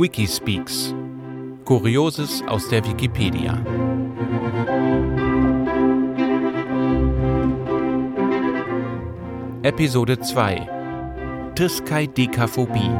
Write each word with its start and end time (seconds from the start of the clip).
Wikispeaks. 0.00 0.94
Kurioses 1.64 2.44
aus 2.46 2.68
der 2.68 2.84
Wikipedia. 2.86 3.60
Episode 9.64 10.20
2 10.20 11.50
Triskaidekaphobie 11.56 12.92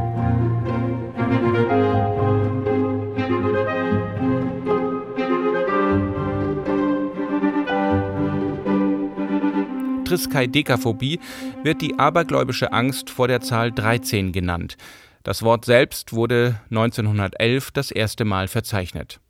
Triskaidekaphobie 10.04 11.20
wird 11.62 11.80
die 11.80 11.96
abergläubische 11.96 12.72
Angst 12.72 13.08
vor 13.10 13.28
der 13.28 13.40
Zahl 13.40 13.70
13 13.70 14.32
genannt. 14.32 14.76
Das 15.22 15.42
Wort 15.42 15.64
selbst 15.64 16.12
wurde 16.12 16.60
1911 16.70 17.70
das 17.70 17.90
erste 17.90 18.24
Mal 18.24 18.48
verzeichnet. 18.48 19.20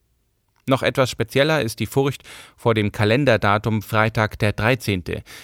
Noch 0.69 0.83
etwas 0.83 1.11
spezieller 1.11 1.63
ist 1.63 1.81
die 1.81 1.87
Furcht 1.87 2.23
vor 2.57 2.75
dem 2.75 2.93
Kalenderdatum 2.93 3.83
Freitag 3.83 4.39
der 4.39 4.53
13. 4.53 5.03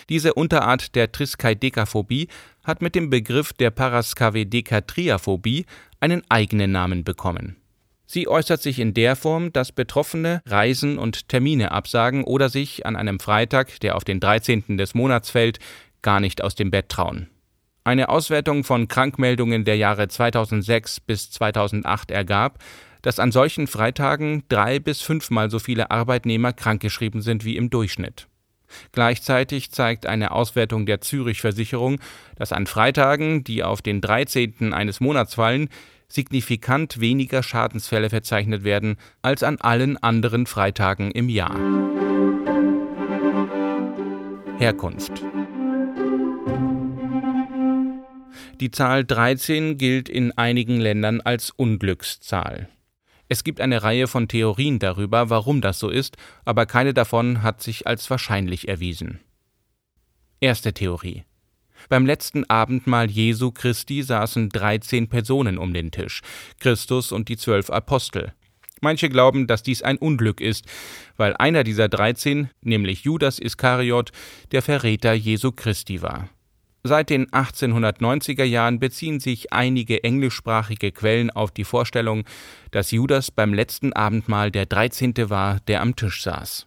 Diese 0.08 0.34
Unterart 0.34 0.94
der 0.94 1.12
Triskaidekaphobie 1.12 2.28
hat 2.62 2.82
mit 2.82 2.94
dem 2.94 3.10
Begriff 3.10 3.52
der 3.52 3.70
Paraskavedekatriaphobie 3.70 5.64
einen 6.00 6.22
eigenen 6.28 6.72
Namen 6.72 7.04
bekommen. 7.04 7.56
Sie 8.06 8.28
äußert 8.28 8.60
sich 8.60 8.78
in 8.78 8.92
der 8.92 9.16
Form, 9.16 9.52
dass 9.52 9.72
Betroffene 9.72 10.42
Reisen 10.46 10.98
und 10.98 11.28
Termine 11.28 11.72
absagen 11.72 12.24
oder 12.24 12.50
sich 12.50 12.84
an 12.84 12.96
einem 12.96 13.18
Freitag, 13.18 13.80
der 13.80 13.96
auf 13.96 14.04
den 14.04 14.20
13. 14.20 14.76
des 14.76 14.94
Monats 14.94 15.30
fällt, 15.30 15.58
gar 16.02 16.20
nicht 16.20 16.42
aus 16.44 16.54
dem 16.54 16.70
Bett 16.70 16.90
trauen. 16.90 17.28
Eine 17.86 18.08
Auswertung 18.08 18.64
von 18.64 18.88
Krankmeldungen 18.88 19.66
der 19.66 19.76
Jahre 19.76 20.08
2006 20.08 21.00
bis 21.00 21.30
2008 21.32 22.10
ergab, 22.10 22.58
dass 23.02 23.18
an 23.18 23.30
solchen 23.30 23.66
Freitagen 23.66 24.42
drei 24.48 24.78
bis 24.78 25.02
fünfmal 25.02 25.50
so 25.50 25.58
viele 25.58 25.90
Arbeitnehmer 25.90 26.54
krankgeschrieben 26.54 27.20
sind 27.20 27.44
wie 27.44 27.58
im 27.58 27.68
Durchschnitt. 27.68 28.26
Gleichzeitig 28.92 29.70
zeigt 29.70 30.06
eine 30.06 30.30
Auswertung 30.30 30.86
der 30.86 31.02
Zürich 31.02 31.42
Versicherung, 31.42 32.00
dass 32.36 32.52
an 32.52 32.66
Freitagen, 32.66 33.44
die 33.44 33.62
auf 33.62 33.82
den 33.82 34.00
13. 34.00 34.72
eines 34.72 35.00
Monats 35.00 35.34
fallen, 35.34 35.68
signifikant 36.08 37.00
weniger 37.00 37.42
Schadensfälle 37.42 38.08
verzeichnet 38.08 38.64
werden 38.64 38.96
als 39.20 39.42
an 39.42 39.58
allen 39.60 40.02
anderen 40.02 40.46
Freitagen 40.46 41.10
im 41.10 41.28
Jahr. 41.28 41.58
Herkunft 44.56 45.22
Die 48.64 48.70
Zahl 48.70 49.04
13 49.04 49.76
gilt 49.76 50.08
in 50.08 50.32
einigen 50.38 50.80
Ländern 50.80 51.20
als 51.20 51.50
Unglückszahl. 51.50 52.70
Es 53.28 53.44
gibt 53.44 53.60
eine 53.60 53.82
Reihe 53.82 54.06
von 54.06 54.26
Theorien 54.26 54.78
darüber, 54.78 55.28
warum 55.28 55.60
das 55.60 55.78
so 55.78 55.90
ist, 55.90 56.16
aber 56.46 56.64
keine 56.64 56.94
davon 56.94 57.42
hat 57.42 57.62
sich 57.62 57.86
als 57.86 58.08
wahrscheinlich 58.08 58.66
erwiesen. 58.66 59.20
Erste 60.40 60.72
Theorie. 60.72 61.24
Beim 61.90 62.06
letzten 62.06 62.48
Abendmahl 62.48 63.10
Jesu 63.10 63.50
Christi 63.50 64.02
saßen 64.02 64.48
13 64.48 65.10
Personen 65.10 65.58
um 65.58 65.74
den 65.74 65.90
Tisch, 65.90 66.22
Christus 66.58 67.12
und 67.12 67.28
die 67.28 67.36
zwölf 67.36 67.68
Apostel. 67.68 68.32
Manche 68.80 69.10
glauben, 69.10 69.46
dass 69.46 69.62
dies 69.62 69.82
ein 69.82 69.98
Unglück 69.98 70.40
ist, 70.40 70.64
weil 71.18 71.36
einer 71.36 71.64
dieser 71.64 71.90
13, 71.90 72.48
nämlich 72.62 73.04
Judas 73.04 73.38
Iskariot, 73.38 74.10
der 74.52 74.62
Verräter 74.62 75.12
Jesu 75.12 75.52
Christi 75.52 76.00
war. 76.00 76.30
Seit 76.86 77.08
den 77.08 77.26
1890er 77.28 78.44
Jahren 78.44 78.78
beziehen 78.78 79.18
sich 79.18 79.54
einige 79.54 80.04
englischsprachige 80.04 80.92
Quellen 80.92 81.30
auf 81.30 81.50
die 81.50 81.64
Vorstellung, 81.64 82.24
dass 82.72 82.90
Judas 82.90 83.30
beim 83.30 83.54
letzten 83.54 83.94
Abendmahl 83.94 84.50
der 84.50 84.66
13. 84.66 85.30
war, 85.30 85.60
der 85.60 85.80
am 85.80 85.96
Tisch 85.96 86.22
saß. 86.22 86.66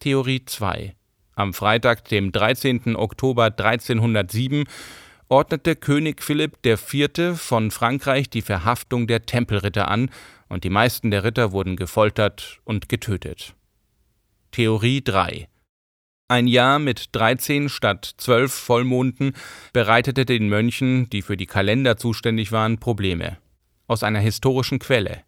Theorie 0.00 0.46
2 0.46 0.94
Am 1.36 1.52
Freitag, 1.52 2.08
dem 2.08 2.32
13. 2.32 2.96
Oktober 2.96 3.44
1307, 3.44 4.64
ordnete 5.28 5.76
König 5.76 6.22
Philipp 6.22 6.64
IV. 6.64 7.36
von 7.36 7.70
Frankreich 7.70 8.30
die 8.30 8.42
Verhaftung 8.42 9.06
der 9.06 9.26
Tempelritter 9.26 9.88
an, 9.88 10.10
und 10.48 10.64
die 10.64 10.70
meisten 10.70 11.10
der 11.10 11.24
Ritter 11.24 11.52
wurden 11.52 11.76
gefoltert 11.76 12.60
und 12.64 12.88
getötet. 12.88 13.54
Theorie 14.50 15.02
3 15.02 15.48
ein 16.28 16.46
Jahr 16.46 16.78
mit 16.78 17.10
13 17.12 17.68
statt 17.68 18.14
12 18.16 18.52
Vollmonden 18.52 19.34
bereitete 19.74 20.24
den 20.24 20.48
Mönchen, 20.48 21.10
die 21.10 21.20
für 21.20 21.36
die 21.36 21.46
Kalender 21.46 21.98
zuständig 21.98 22.50
waren, 22.50 22.78
Probleme. 22.78 23.36
Aus 23.88 24.02
einer 24.02 24.20
historischen 24.20 24.78
Quelle. 24.78 25.22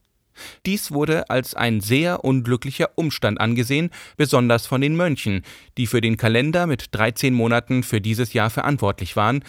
Dies 0.64 0.92
wurde 0.92 1.28
als 1.28 1.54
ein 1.54 1.82
sehr 1.82 2.24
unglücklicher 2.24 2.90
Umstand 2.94 3.40
angesehen, 3.40 3.90
besonders 4.16 4.66
von 4.66 4.80
den 4.80 4.96
Mönchen, 4.96 5.42
die 5.76 5.86
für 5.86 6.00
den 6.00 6.16
Kalender 6.16 6.66
mit 6.66 6.86
13 6.94 7.34
Monaten 7.34 7.82
für 7.82 8.00
dieses 8.00 8.32
Jahr 8.32 8.48
verantwortlich 8.48 9.16
waren, 9.16 9.44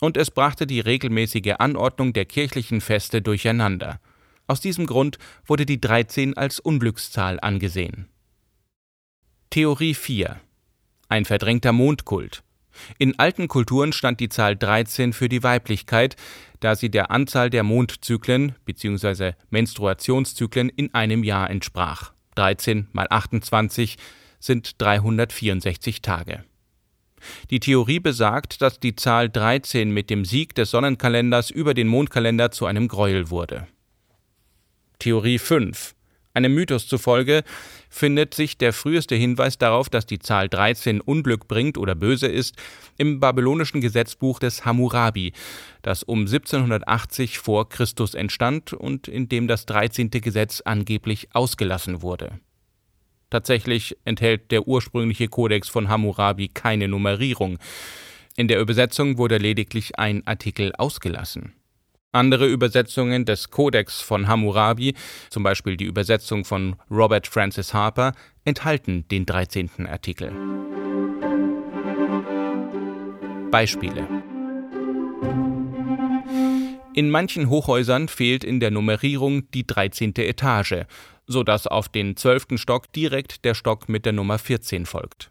und 0.00 0.16
es 0.16 0.30
brachte 0.30 0.66
die 0.66 0.80
regelmäßige 0.80 1.54
Anordnung 1.58 2.12
der 2.12 2.26
kirchlichen 2.26 2.80
Feste 2.80 3.22
durcheinander. 3.22 4.00
Aus 4.46 4.60
diesem 4.60 4.86
Grund 4.86 5.18
wurde 5.46 5.64
die 5.64 5.80
13 5.80 6.36
als 6.36 6.60
Unglückszahl 6.60 7.38
angesehen. 7.40 8.08
Theorie 9.50 9.94
4 9.94 10.40
ein 11.10 11.24
verdrängter 11.24 11.72
Mondkult. 11.72 12.42
In 12.98 13.18
alten 13.18 13.48
Kulturen 13.48 13.92
stand 13.92 14.20
die 14.20 14.28
Zahl 14.28 14.56
13 14.56 15.12
für 15.12 15.28
die 15.28 15.42
Weiblichkeit, 15.42 16.16
da 16.60 16.76
sie 16.76 16.90
der 16.90 17.10
Anzahl 17.10 17.50
der 17.50 17.62
Mondzyklen 17.62 18.54
bzw. 18.64 19.32
Menstruationszyklen 19.50 20.68
in 20.68 20.94
einem 20.94 21.24
Jahr 21.24 21.50
entsprach. 21.50 22.12
13 22.36 22.88
mal 22.92 23.06
28 23.10 23.96
sind 24.38 24.80
364 24.80 26.00
Tage. 26.00 26.44
Die 27.50 27.60
Theorie 27.60 28.00
besagt, 28.00 28.62
dass 28.62 28.80
die 28.80 28.96
Zahl 28.96 29.28
13 29.28 29.90
mit 29.90 30.08
dem 30.08 30.24
Sieg 30.24 30.54
des 30.54 30.70
Sonnenkalenders 30.70 31.50
über 31.50 31.74
den 31.74 31.86
Mondkalender 31.86 32.50
zu 32.50 32.64
einem 32.64 32.88
Gräuel 32.88 33.28
wurde. 33.28 33.66
Theorie 34.98 35.38
5 35.38 35.94
einem 36.34 36.54
Mythos 36.54 36.86
zufolge 36.86 37.42
findet 37.88 38.34
sich 38.34 38.56
der 38.56 38.72
früheste 38.72 39.16
Hinweis 39.16 39.58
darauf, 39.58 39.88
dass 39.88 40.06
die 40.06 40.20
Zahl 40.20 40.48
13 40.48 41.00
Unglück 41.00 41.48
bringt 41.48 41.76
oder 41.76 41.94
böse 41.94 42.28
ist, 42.28 42.56
im 42.98 43.18
babylonischen 43.18 43.80
Gesetzbuch 43.80 44.38
des 44.38 44.64
Hammurabi, 44.64 45.32
das 45.82 46.02
um 46.02 46.20
1780 46.20 47.38
vor 47.38 47.68
Christus 47.68 48.14
entstand 48.14 48.72
und 48.72 49.08
in 49.08 49.28
dem 49.28 49.48
das 49.48 49.66
13. 49.66 50.10
Gesetz 50.10 50.60
angeblich 50.64 51.28
ausgelassen 51.32 52.02
wurde. 52.02 52.38
Tatsächlich 53.30 53.96
enthält 54.04 54.50
der 54.50 54.66
ursprüngliche 54.66 55.28
Kodex 55.28 55.68
von 55.68 55.88
Hammurabi 55.88 56.48
keine 56.48 56.88
Nummerierung. 56.88 57.58
In 58.36 58.48
der 58.48 58.60
Übersetzung 58.60 59.18
wurde 59.18 59.38
lediglich 59.38 59.98
ein 59.98 60.26
Artikel 60.26 60.72
ausgelassen. 60.76 61.52
Andere 62.12 62.48
Übersetzungen 62.48 63.24
des 63.24 63.50
Kodex 63.50 64.00
von 64.00 64.26
Hammurabi, 64.26 64.94
zum 65.28 65.44
Beispiel 65.44 65.76
die 65.76 65.84
Übersetzung 65.84 66.44
von 66.44 66.74
Robert 66.90 67.28
Francis 67.28 67.72
Harper, 67.72 68.14
enthalten 68.44 69.06
den 69.12 69.26
13. 69.26 69.86
Artikel. 69.86 70.32
Beispiele 73.52 74.08
In 76.94 77.10
manchen 77.10 77.48
Hochhäusern 77.48 78.08
fehlt 78.08 78.42
in 78.42 78.58
der 78.58 78.72
Nummerierung 78.72 79.48
die 79.52 79.64
13. 79.64 80.14
Etage, 80.16 80.86
sodass 81.28 81.68
auf 81.68 81.88
den 81.88 82.16
12. 82.16 82.56
Stock 82.56 82.92
direkt 82.92 83.44
der 83.44 83.54
Stock 83.54 83.88
mit 83.88 84.04
der 84.04 84.14
Nummer 84.14 84.40
14 84.40 84.84
folgt. 84.84 85.30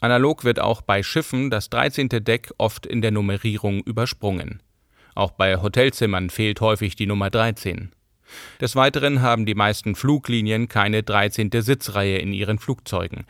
Analog 0.00 0.42
wird 0.42 0.58
auch 0.58 0.82
bei 0.82 1.04
Schiffen 1.04 1.48
das 1.48 1.70
13. 1.70 2.08
Deck 2.08 2.50
oft 2.58 2.86
in 2.86 3.02
der 3.02 3.12
Nummerierung 3.12 3.84
übersprungen. 3.84 4.60
Auch 5.18 5.32
bei 5.32 5.60
Hotelzimmern 5.60 6.30
fehlt 6.30 6.60
häufig 6.60 6.94
die 6.94 7.06
Nummer 7.06 7.28
13. 7.28 7.90
Des 8.60 8.76
Weiteren 8.76 9.20
haben 9.20 9.46
die 9.46 9.56
meisten 9.56 9.96
Fluglinien 9.96 10.68
keine 10.68 11.02
13. 11.02 11.50
Sitzreihe 11.54 12.18
in 12.18 12.32
ihren 12.32 12.60
Flugzeugen. 12.60 13.24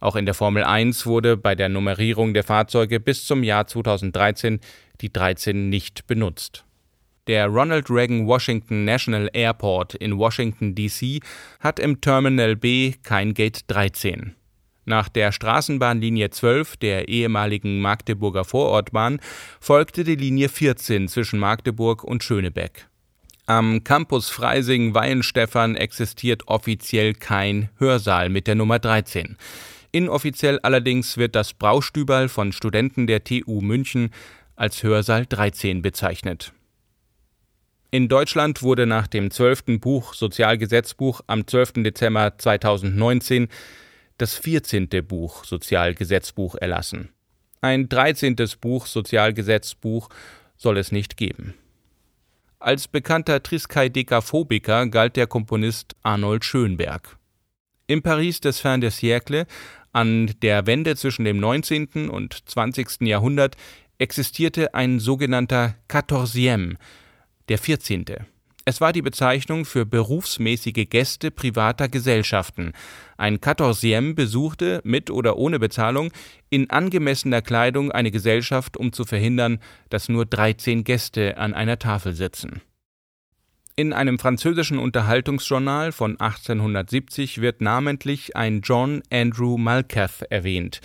Auch 0.00 0.16
in 0.16 0.24
der 0.24 0.32
Formel 0.32 0.64
1 0.64 1.04
wurde 1.04 1.36
bei 1.36 1.54
der 1.54 1.68
Nummerierung 1.68 2.32
der 2.32 2.42
Fahrzeuge 2.42 3.00
bis 3.00 3.26
zum 3.26 3.42
Jahr 3.42 3.66
2013 3.66 4.60
die 5.02 5.12
13 5.12 5.68
nicht 5.68 6.06
benutzt. 6.06 6.64
Der 7.26 7.48
Ronald 7.48 7.90
Reagan 7.90 8.26
Washington 8.26 8.86
National 8.86 9.28
Airport 9.34 9.94
in 9.94 10.16
Washington, 10.16 10.74
D.C. 10.74 11.20
hat 11.60 11.78
im 11.78 12.00
Terminal 12.00 12.56
B 12.56 12.94
kein 13.02 13.34
Gate 13.34 13.60
13. 13.66 14.34
Nach 14.86 15.08
der 15.08 15.32
Straßenbahnlinie 15.32 16.30
12 16.30 16.76
der 16.76 17.08
ehemaligen 17.08 17.80
Magdeburger 17.80 18.44
Vorortbahn 18.44 19.20
folgte 19.60 20.04
die 20.04 20.14
Linie 20.14 20.48
14 20.48 21.08
zwischen 21.08 21.40
Magdeburg 21.40 22.04
und 22.04 22.22
Schönebeck. 22.22 22.86
Am 23.46 23.82
Campus 23.82 24.30
Freising-Weihenstephan 24.30 25.74
existiert 25.74 26.46
offiziell 26.46 27.14
kein 27.14 27.68
Hörsaal 27.78 28.28
mit 28.28 28.46
der 28.46 28.54
Nummer 28.54 28.78
13. 28.78 29.36
Inoffiziell 29.90 30.60
allerdings 30.60 31.16
wird 31.16 31.34
das 31.34 31.52
Braustüberl 31.52 32.28
von 32.28 32.52
Studenten 32.52 33.08
der 33.08 33.24
TU 33.24 33.60
München 33.60 34.10
als 34.54 34.84
Hörsaal 34.84 35.26
13 35.26 35.82
bezeichnet. 35.82 36.52
In 37.90 38.08
Deutschland 38.08 38.62
wurde 38.62 38.86
nach 38.86 39.06
dem 39.08 39.30
12. 39.32 39.80
Buch 39.80 40.14
Sozialgesetzbuch 40.14 41.22
am 41.26 41.46
12. 41.46 41.84
Dezember 41.84 42.36
2019 42.38 43.48
das 44.18 44.34
14. 44.34 44.88
Buch 45.06 45.44
Sozialgesetzbuch 45.44 46.54
erlassen. 46.56 47.10
Ein 47.60 47.88
13. 47.88 48.36
Buch 48.60 48.86
Sozialgesetzbuch 48.86 50.08
soll 50.56 50.78
es 50.78 50.92
nicht 50.92 51.16
geben. 51.16 51.54
Als 52.58 52.88
bekannter 52.88 53.42
Triskaidekaphobiker 53.42 54.86
galt 54.88 55.16
der 55.16 55.26
Komponist 55.26 55.94
Arnold 56.02 56.44
Schönberg. 56.44 57.18
Im 57.86 58.02
Paris 58.02 58.40
des 58.40 58.60
Fin 58.60 58.80
de 58.80 58.90
siècle, 58.90 59.46
an 59.92 60.34
der 60.42 60.66
Wende 60.66 60.96
zwischen 60.96 61.24
dem 61.24 61.38
19. 61.38 62.10
und 62.10 62.48
20. 62.48 63.02
Jahrhundert, 63.02 63.56
existierte 63.98 64.74
ein 64.74 64.98
sogenannter 64.98 65.76
Quatorzième, 65.88 66.76
der 67.48 67.58
14. 67.58 68.04
Es 68.68 68.80
war 68.80 68.92
die 68.92 69.00
Bezeichnung 69.00 69.64
für 69.64 69.86
berufsmäßige 69.86 70.88
Gäste 70.90 71.30
privater 71.30 71.88
Gesellschaften. 71.88 72.72
Ein 73.16 73.38
Quatorzième 73.38 74.14
besuchte, 74.14 74.80
mit 74.82 75.08
oder 75.08 75.36
ohne 75.36 75.60
Bezahlung, 75.60 76.10
in 76.50 76.68
angemessener 76.68 77.42
Kleidung 77.42 77.92
eine 77.92 78.10
Gesellschaft, 78.10 78.76
um 78.76 78.92
zu 78.92 79.04
verhindern, 79.04 79.60
dass 79.88 80.08
nur 80.08 80.26
13 80.26 80.82
Gäste 80.82 81.38
an 81.38 81.54
einer 81.54 81.78
Tafel 81.78 82.14
sitzen. 82.14 82.60
In 83.76 83.92
einem 83.92 84.18
französischen 84.18 84.80
Unterhaltungsjournal 84.80 85.92
von 85.92 86.18
1870 86.18 87.40
wird 87.40 87.60
namentlich 87.60 88.34
ein 88.34 88.62
John 88.62 89.00
Andrew 89.12 89.58
Malkath 89.58 90.22
erwähnt, 90.28 90.80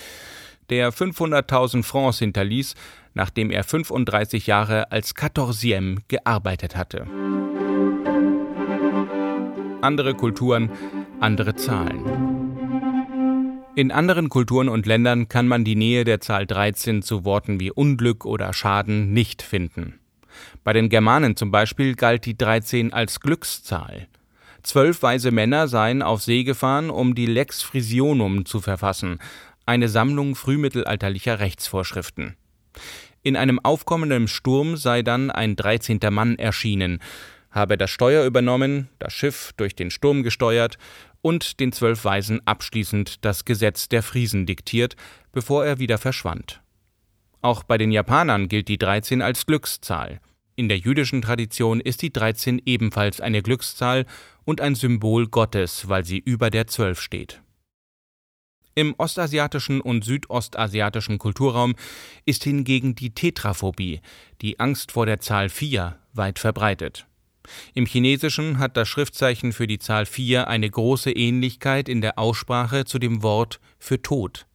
der 0.69 0.93
500.000 0.93 1.81
Francs 1.81 2.19
hinterließ, 2.19 2.75
nachdem 3.15 3.49
er 3.49 3.63
35 3.63 4.45
Jahre 4.45 4.91
als 4.91 5.15
Quatorzième 5.15 6.01
gearbeitet 6.09 6.75
hatte. 6.75 7.07
Andere 9.81 10.13
Kulturen, 10.13 10.69
andere 11.19 11.55
Zahlen. 11.55 12.05
In 13.75 13.91
anderen 13.91 14.29
Kulturen 14.29 14.69
und 14.69 14.85
Ländern 14.85 15.27
kann 15.27 15.47
man 15.47 15.63
die 15.63 15.75
Nähe 15.75 16.03
der 16.03 16.21
Zahl 16.21 16.45
13 16.45 17.01
zu 17.01 17.25
Worten 17.25 17.59
wie 17.59 17.71
Unglück 17.71 18.25
oder 18.25 18.53
Schaden 18.53 19.11
nicht 19.11 19.41
finden. 19.41 19.99
Bei 20.63 20.73
den 20.73 20.89
Germanen 20.89 21.35
zum 21.35 21.49
Beispiel 21.49 21.95
galt 21.95 22.27
die 22.27 22.37
13 22.37 22.93
als 22.93 23.21
Glückszahl. 23.21 24.07
Zwölf 24.61 25.01
weise 25.01 25.31
Männer 25.31 25.67
seien 25.67 26.03
auf 26.03 26.21
See 26.21 26.43
gefahren, 26.43 26.91
um 26.91 27.15
die 27.15 27.25
Lex 27.25 27.63
Frisionum 27.63 28.45
zu 28.45 28.59
verfassen, 28.61 29.17
eine 29.65 29.89
Sammlung 29.89 30.35
frühmittelalterlicher 30.35 31.39
Rechtsvorschriften. 31.39 32.35
In 33.23 33.35
einem 33.35 33.59
aufkommenden 33.59 34.27
Sturm 34.27 34.77
sei 34.77 35.01
dann 35.01 35.31
ein 35.31 35.55
dreizehnter 35.55 36.11
Mann 36.11 36.37
erschienen, 36.37 36.99
habe 37.51 37.77
das 37.77 37.89
Steuer 37.89 38.25
übernommen, 38.25 38.89
das 38.99 39.13
Schiff 39.13 39.51
durch 39.57 39.75
den 39.75 39.91
Sturm 39.91 40.23
gesteuert 40.23 40.77
und 41.21 41.59
den 41.59 41.71
zwölf 41.71 42.03
Weisen 42.05 42.41
abschließend 42.45 43.23
das 43.23 43.45
Gesetz 43.45 43.89
der 43.89 44.03
Friesen 44.03 44.45
diktiert, 44.45 44.95
bevor 45.31 45.65
er 45.65 45.79
wieder 45.79 45.97
verschwand. 45.97 46.61
Auch 47.41 47.63
bei 47.63 47.77
den 47.77 47.91
Japanern 47.91 48.47
gilt 48.47 48.67
die 48.67 48.77
13 48.77 49.21
als 49.21 49.45
Glückszahl. 49.45 50.19
In 50.55 50.69
der 50.69 50.77
jüdischen 50.77 51.21
Tradition 51.21 51.79
ist 51.79 52.01
die 52.01 52.13
13 52.13 52.61
ebenfalls 52.65 53.19
eine 53.19 53.41
Glückszahl 53.41 54.05
und 54.43 54.61
ein 54.61 54.75
Symbol 54.75 55.27
Gottes, 55.27 55.87
weil 55.89 56.05
sie 56.05 56.19
über 56.19 56.49
der 56.49 56.67
12 56.67 57.01
steht. 57.01 57.41
Im 58.73 58.95
ostasiatischen 58.97 59.81
und 59.81 60.05
südostasiatischen 60.05 61.17
Kulturraum 61.17 61.75
ist 62.25 62.43
hingegen 62.43 62.95
die 62.95 63.13
Tetraphobie, 63.13 64.01
die 64.41 64.59
Angst 64.59 64.93
vor 64.93 65.05
der 65.05 65.19
Zahl 65.19 65.49
4, 65.49 65.97
weit 66.13 66.39
verbreitet. 66.39 67.05
Im 67.73 67.85
Chinesischen 67.85 68.59
hat 68.59 68.77
das 68.77 68.87
Schriftzeichen 68.87 69.53
für 69.53 69.67
die 69.67 69.79
Zahl 69.79 70.05
4 70.05 70.47
eine 70.47 70.69
große 70.69 71.11
Ähnlichkeit 71.11 71.89
in 71.89 72.01
der 72.01 72.19
Aussprache 72.19 72.85
zu 72.85 72.99
dem 72.99 73.23
Wort 73.23 73.59
für 73.79 74.01
Tod. 74.01 74.45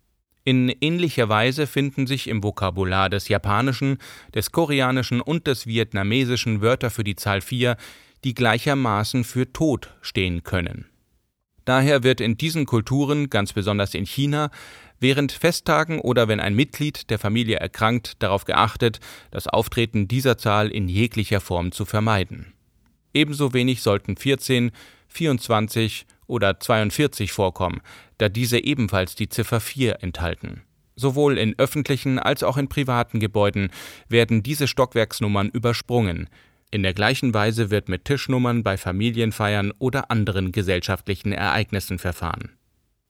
In 0.45 0.69
ähnlicher 0.69 1.29
Weise 1.29 1.67
finden 1.67 2.07
sich 2.07 2.29
im 2.29 2.43
Vokabular 2.43 3.11
des 3.11 3.27
Japanischen, 3.27 3.99
des 4.33 4.53
Koreanischen 4.53 5.21
und 5.21 5.49
des 5.49 5.67
Vietnamesischen 5.67 6.61
Wörter 6.61 6.91
für 6.91 7.03
die 7.03 7.17
Zahl 7.17 7.41
4, 7.41 7.77
die 8.23 8.35
gleichermaßen 8.35 9.25
für 9.25 9.53
Tod 9.53 9.95
stehen 10.03 10.45
können. 10.45 10.87
Daher 11.65 12.05
wird 12.05 12.21
in 12.21 12.37
diesen 12.37 12.65
Kulturen, 12.65 13.29
ganz 13.29 13.55
besonders 13.55 13.95
in 13.95 14.07
China, 14.07 14.51
während 15.01 15.33
Festtagen 15.33 15.99
oder 15.99 16.29
wenn 16.29 16.39
ein 16.39 16.55
Mitglied 16.55 17.11
der 17.11 17.19
Familie 17.19 17.57
erkrankt, 17.57 18.23
darauf 18.23 18.45
geachtet, 18.45 19.01
das 19.33 19.49
Auftreten 19.49 20.07
dieser 20.07 20.39
Zahl 20.39 20.71
in 20.71 20.89
jeglicher 20.89 21.41
Form 21.41 21.73
zu 21.73 21.85
vermeiden. 21.85 22.53
Ebenso 23.17 23.55
wenig 23.55 23.81
sollten 23.81 24.17
14, 24.17 24.73
24 25.09 26.07
oder 26.27 26.61
42 26.61 27.33
vorkommen, 27.33 27.81
da 28.19 28.29
diese 28.29 28.63
ebenfalls 28.63 29.15
die 29.15 29.31
Ziffer 29.31 29.61
4 29.61 30.03
enthalten. 30.03 30.63
Sowohl 30.97 31.39
in 31.39 31.59
öffentlichen 31.59 32.19
als 32.19 32.43
auch 32.43 32.59
in 32.59 32.69
privaten 32.69 33.19
Gebäuden 33.19 33.71
werden 34.09 34.43
diese 34.43 34.69
Stockwerksnummern 34.69 35.49
übersprungen, 35.49 36.29
in 36.71 36.83
der 36.83 36.93
gleichen 36.93 37.33
Weise 37.33 37.71
wird 37.71 37.89
mit 37.89 38.05
Tischnummern 38.05 38.63
bei 38.63 38.77
Familienfeiern 38.77 39.73
oder 39.79 40.11
anderen 40.11 40.53
gesellschaftlichen 40.53 41.33
Ereignissen 41.33 41.99
verfahren. 41.99 42.51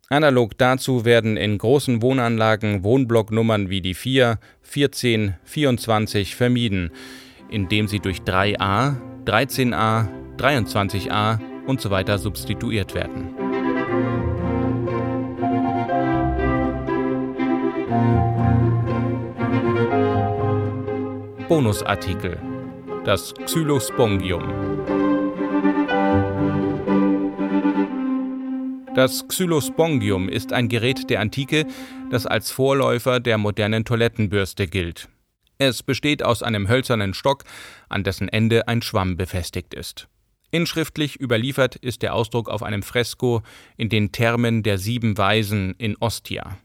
Analog 0.08 0.56
dazu 0.56 1.04
werden 1.04 1.36
in 1.36 1.58
großen 1.58 2.00
Wohnanlagen 2.00 2.84
Wohnblocknummern 2.84 3.70
wie 3.70 3.80
die 3.80 3.94
4, 3.94 4.38
14, 4.62 5.34
24 5.42 6.36
vermieden, 6.36 6.92
indem 7.50 7.88
sie 7.88 7.98
durch 7.98 8.18
3a, 8.18 8.94
13a, 9.26 10.08
23a 10.38 11.38
und 11.66 11.80
so 11.80 11.90
weiter 11.90 12.18
substituiert 12.18 12.94
werden. 12.94 13.34
Bonusartikel 21.48 22.40
das 23.06 23.32
Xylospongium. 23.34 24.42
Das 28.96 29.28
Xylospongium 29.28 30.28
ist 30.28 30.52
ein 30.52 30.68
Gerät 30.68 31.08
der 31.08 31.20
Antike, 31.20 31.66
das 32.10 32.26
als 32.26 32.50
Vorläufer 32.50 33.20
der 33.20 33.38
modernen 33.38 33.84
Toilettenbürste 33.84 34.66
gilt. 34.66 35.08
Es 35.58 35.82
besteht 35.82 36.22
aus 36.22 36.42
einem 36.42 36.68
hölzernen 36.68 37.14
Stock, 37.14 37.44
an 37.88 38.04
dessen 38.04 38.28
Ende 38.28 38.68
ein 38.68 38.82
Schwamm 38.82 39.16
befestigt 39.16 39.74
ist. 39.74 40.08
Inschriftlich 40.50 41.20
überliefert 41.20 41.76
ist 41.76 42.02
der 42.02 42.14
Ausdruck 42.14 42.48
auf 42.48 42.62
einem 42.62 42.82
Fresko 42.82 43.42
in 43.76 43.88
den 43.88 44.12
Thermen 44.12 44.62
der 44.62 44.78
Sieben 44.78 45.18
Weisen 45.18 45.74
in 45.78 45.96
Ostia. 45.98 46.58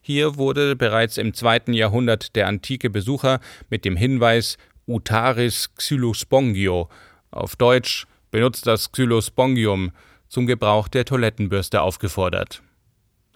Hier 0.00 0.36
wurde 0.36 0.76
bereits 0.76 1.18
im 1.18 1.34
zweiten 1.34 1.72
Jahrhundert 1.72 2.34
der 2.36 2.46
antike 2.46 2.90
Besucher 2.90 3.40
mit 3.70 3.84
dem 3.84 3.96
Hinweis 3.96 4.58
Utaris 4.86 5.74
xylospongio, 5.74 6.88
auf 7.30 7.56
Deutsch 7.56 8.06
benutzt 8.30 8.66
das 8.66 8.92
Xylospongium, 8.92 9.92
zum 10.28 10.46
Gebrauch 10.46 10.88
der 10.88 11.04
Toilettenbürste 11.04 11.82
aufgefordert. 11.82 12.62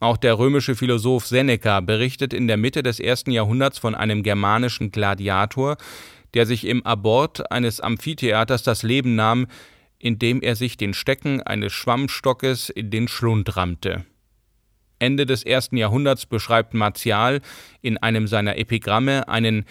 Auch 0.00 0.16
der 0.16 0.38
römische 0.38 0.74
Philosoph 0.74 1.26
Seneca 1.26 1.80
berichtet 1.80 2.32
in 2.32 2.48
der 2.48 2.56
Mitte 2.56 2.82
des 2.82 3.00
ersten 3.00 3.30
Jahrhunderts 3.30 3.78
von 3.78 3.94
einem 3.94 4.22
germanischen 4.22 4.90
Gladiator, 4.90 5.76
der 6.32 6.46
sich 6.46 6.66
im 6.66 6.84
Abort 6.86 7.52
eines 7.52 7.80
Amphitheaters 7.80 8.62
das 8.62 8.82
Leben 8.82 9.14
nahm, 9.14 9.46
indem 9.98 10.40
er 10.40 10.56
sich 10.56 10.78
den 10.78 10.94
Stecken 10.94 11.42
eines 11.42 11.74
Schwammstockes 11.74 12.70
in 12.70 12.90
den 12.90 13.08
Schlund 13.08 13.56
rammte. 13.58 14.06
Ende 14.98 15.26
des 15.26 15.42
ersten 15.42 15.76
Jahrhunderts 15.76 16.24
beschreibt 16.24 16.72
Martial 16.72 17.40
in 17.82 17.98
einem 17.98 18.26
seiner 18.26 18.56
Epigramme 18.56 19.28
einen 19.28 19.66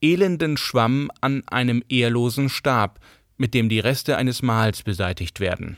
elenden 0.00 0.56
Schwamm 0.56 1.10
an 1.20 1.42
einem 1.46 1.82
ehrlosen 1.90 2.48
Stab, 2.48 3.00
mit 3.36 3.52
dem 3.52 3.68
die 3.68 3.80
Reste 3.80 4.16
eines 4.16 4.40
Mahls 4.40 4.82
beseitigt 4.82 5.40
werden. 5.40 5.76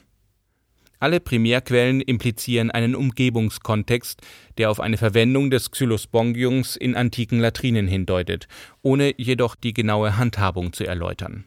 Alle 0.99 1.21
Primärquellen 1.21 2.01
implizieren 2.01 2.71
einen 2.71 2.95
Umgebungskontext, 2.95 4.23
der 4.57 4.71
auf 4.71 4.81
eine 4.81 4.97
Verwendung 4.97 5.51
des 5.51 5.71
Xylospongiums 5.71 6.77
in 6.77 6.95
antiken 6.95 7.39
Latrinen 7.39 7.87
hindeutet, 7.87 8.49
ohne 8.83 9.13
jedoch 9.19 9.57
die 9.57 9.75
genaue 9.75 10.17
Handhabung 10.17 10.73
zu 10.73 10.87
erläutern. 10.87 11.45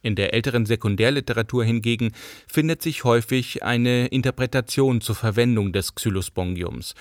In 0.00 0.14
der 0.14 0.32
älteren 0.32 0.66
Sekundärliteratur 0.66 1.64
hingegen 1.64 2.12
findet 2.46 2.80
sich 2.80 3.04
häufig 3.04 3.64
eine 3.64 4.06
Interpretation 4.06 5.00
zur 5.00 5.16
Verwendung 5.16 5.72
des 5.72 5.94
Xylospongiums, 5.94 6.94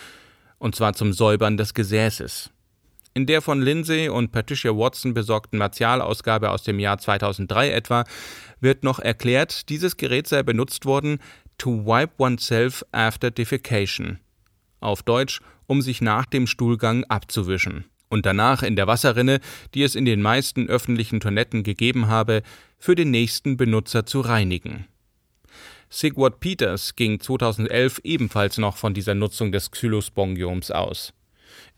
und 0.57 0.75
zwar 0.75 0.93
zum 0.93 1.13
Säubern 1.13 1.55
des 1.55 1.73
Gesäßes. 1.73 2.49
In 3.13 3.27
der 3.27 3.41
von 3.41 3.61
Lindsay 3.61 4.09
und 4.09 4.33
Patricia 4.33 4.75
Watson 4.75 5.13
besorgten 5.13 5.57
Martialausgabe 5.57 6.49
aus 6.49 6.63
dem 6.63 6.79
Jahr 6.79 6.97
2003 6.97 7.71
etwa 7.71 8.03
wird 8.59 8.83
noch 8.83 8.99
erklärt, 8.99 9.69
dieses 9.69 9.95
Gerät 9.95 10.27
sei 10.27 10.43
benutzt 10.43 10.85
worden 10.85 11.19
to 11.57 11.85
wipe 11.85 12.13
oneself 12.17 12.83
after 12.91 13.31
defecation. 13.31 14.19
Auf 14.79 15.03
Deutsch, 15.03 15.41
um 15.67 15.81
sich 15.81 16.01
nach 16.01 16.25
dem 16.25 16.47
Stuhlgang 16.47 17.03
abzuwischen. 17.05 17.85
und 18.09 18.25
danach 18.25 18.63
in 18.63 18.75
der 18.75 18.87
Wasserrinne, 18.87 19.39
die 19.73 19.83
es 19.83 19.95
in 19.95 20.05
den 20.05 20.21
meisten 20.21 20.67
öffentlichen 20.69 21.19
Toiletten 21.19 21.63
gegeben 21.63 22.07
habe, 22.07 22.43
für 22.77 22.95
den 22.95 23.11
nächsten 23.11 23.57
Benutzer 23.57 24.05
zu 24.05 24.21
reinigen. 24.21 24.85
Sigurd 25.89 26.39
Peters 26.39 26.95
ging 26.95 27.19
2011 27.19 28.01
ebenfalls 28.03 28.57
noch 28.57 28.77
von 28.77 28.93
dieser 28.93 29.15
Nutzung 29.15 29.51
des 29.51 29.71
Xylospongiums 29.71 30.71
aus. 30.71 31.13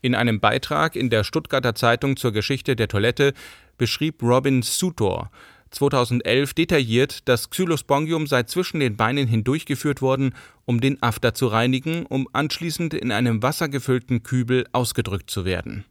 In 0.00 0.14
einem 0.14 0.40
Beitrag 0.40 0.96
in 0.96 1.10
der 1.10 1.24
Stuttgarter 1.24 1.74
Zeitung 1.74 2.16
zur 2.16 2.32
Geschichte 2.32 2.74
der 2.76 2.88
Toilette 2.88 3.32
beschrieb 3.76 4.22
Robin 4.22 4.62
Sutor 4.62 5.30
2011 5.70 6.54
detailliert, 6.54 7.28
das 7.28 7.50
Xylospongium 7.50 8.26
sei 8.26 8.44
zwischen 8.44 8.80
den 8.80 8.96
Beinen 8.96 9.28
hindurchgeführt 9.28 10.02
worden, 10.02 10.34
um 10.64 10.80
den 10.80 11.02
After 11.02 11.34
zu 11.34 11.46
reinigen, 11.46 12.06
um 12.06 12.28
anschließend 12.32 12.94
in 12.94 13.12
einem 13.12 13.42
wassergefüllten 13.42 14.22
Kübel 14.22 14.66
ausgedrückt 14.72 15.30
zu 15.30 15.44
werden. 15.44 15.84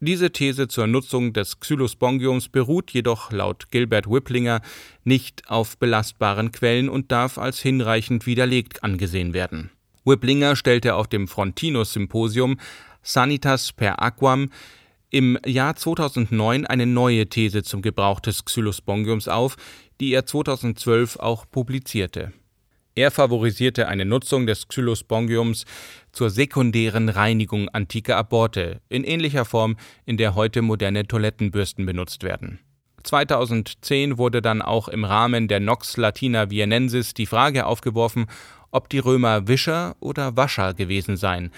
Diese 0.00 0.32
These 0.32 0.66
zur 0.66 0.88
Nutzung 0.88 1.32
des 1.32 1.60
Xylospongiums 1.60 2.48
beruht 2.48 2.90
jedoch 2.90 3.30
laut 3.30 3.70
Gilbert 3.70 4.10
Whipplinger 4.10 4.60
nicht 5.04 5.48
auf 5.48 5.78
belastbaren 5.78 6.50
Quellen 6.50 6.88
und 6.88 7.12
darf 7.12 7.38
als 7.38 7.60
hinreichend 7.60 8.26
widerlegt 8.26 8.82
angesehen 8.82 9.32
werden. 9.32 9.70
Whipplinger 10.04 10.56
stellte 10.56 10.96
auf 10.96 11.06
dem 11.06 11.28
Frontinus-Symposium 11.28 12.58
Sanitas 13.02 13.72
per 13.72 14.02
Aquam 14.02 14.50
im 15.12 15.38
Jahr 15.46 15.76
2009 15.76 16.66
eine 16.66 16.86
neue 16.86 17.28
These 17.28 17.62
zum 17.62 17.80
Gebrauch 17.82 18.18
des 18.18 18.44
Xylospongiums 18.44 19.28
auf, 19.28 19.56
die 20.00 20.12
er 20.12 20.26
2012 20.26 21.20
auch 21.20 21.44
publizierte 21.48 22.32
er 22.94 23.10
favorisierte 23.10 23.88
eine 23.88 24.04
Nutzung 24.04 24.46
des 24.46 24.68
Xylospongiums 24.68 25.64
zur 26.12 26.28
sekundären 26.28 27.08
Reinigung 27.08 27.68
antiker 27.70 28.16
Aborte, 28.16 28.82
in 28.90 29.04
ähnlicher 29.04 29.46
Form, 29.46 29.76
in 30.04 30.18
der 30.18 30.34
heute 30.34 30.60
moderne 30.60 31.06
Toilettenbürsten 31.06 31.86
benutzt 31.86 32.22
werden. 32.22 32.58
2010 33.04 34.18
wurde 34.18 34.42
dann 34.42 34.60
auch 34.62 34.88
im 34.88 35.04
Rahmen 35.04 35.48
der 35.48 35.58
Nox 35.58 35.96
Latina 35.96 36.50
Vienensis 36.50 37.14
die 37.14 37.26
Frage 37.26 37.66
aufgeworfen, 37.66 38.26
ob 38.70 38.88
die 38.90 38.98
Römer 38.98 39.48
Wischer 39.48 39.96
oder 40.00 40.36
Wascher 40.36 40.74
gewesen 40.74 41.16
seien, 41.16 41.50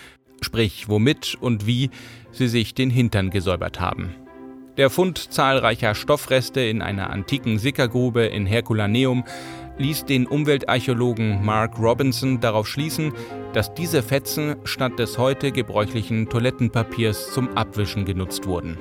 sprich 0.45 0.89
womit 0.89 1.37
und 1.41 1.67
wie 1.67 1.91
sie 2.31 2.49
sich 2.49 2.75
den 2.75 2.91
Hintern 2.91 3.31
gesäubert 3.31 3.81
haben. 3.81 4.15
Der 4.77 4.91
Fund 4.91 5.33
zahlreicher 5.33 5.95
Stoffreste 5.95 6.61
in 6.61 6.83
einer 6.83 7.11
antiken 7.11 7.59
Sickergrube 7.59 8.27
in 8.27 8.45
Herculaneum 8.45 9.25
ließ 9.79 10.05
den 10.05 10.27
Umweltarchäologen 10.27 11.45
Mark 11.45 11.79
Robinson 11.79 12.41
darauf 12.41 12.69
schließen, 12.69 13.13
dass 13.53 13.75
diese 13.75 14.03
Fetzen 14.03 14.57
statt 14.65 14.99
des 14.99 15.19
heute 15.19 15.53
gebräuchlichen 15.53 16.29
Toilettenpapiers 16.29 17.33
zum 17.33 17.57
Abwischen 17.57 18.05
genutzt 18.05 18.47
wurden 18.47 18.79